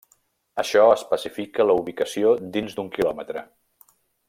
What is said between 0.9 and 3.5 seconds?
especifica la ubicació dins d'un quilòmetre.